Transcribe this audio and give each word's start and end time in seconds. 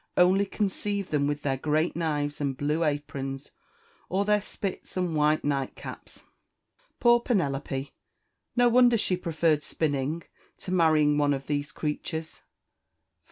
only 0.17 0.47
conceive 0.47 1.11
them 1.11 1.27
with 1.27 1.43
their 1.43 1.57
great 1.57 1.95
knives 1.95 2.41
and 2.41 2.57
blue 2.57 2.83
aprons, 2.83 3.51
or 4.09 4.25
their 4.25 4.41
spits 4.41 4.97
and 4.97 5.15
white 5.15 5.43
nightcaps! 5.45 6.23
Poor 6.99 7.19
Penelope! 7.19 7.93
no 8.55 8.67
wonder 8.67 8.97
she 8.97 9.15
preferred 9.15 9.61
spinning 9.61 10.23
to 10.57 10.71
marrying 10.71 11.19
one 11.19 11.35
of 11.35 11.45
these 11.45 11.71
creatures! 11.71 12.41